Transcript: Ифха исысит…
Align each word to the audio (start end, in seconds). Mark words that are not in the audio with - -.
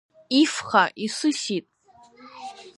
Ифха 0.41 0.83
исысит… 1.05 1.65